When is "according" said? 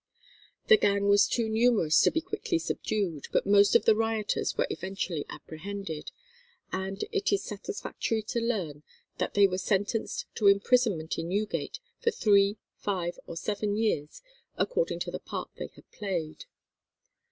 14.57-14.97